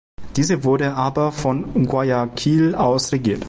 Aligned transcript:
Diese 0.35 0.63
wurde 0.63 0.95
aber 0.95 1.31
von 1.31 1.85
Guayaquil 1.85 2.73
aus 2.73 3.11
regiert. 3.11 3.39